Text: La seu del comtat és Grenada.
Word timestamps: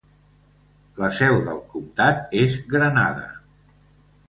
La 1.01 1.09
seu 1.17 1.37
del 1.49 1.61
comtat 1.75 2.35
és 2.41 2.59
Grenada. 2.75 3.31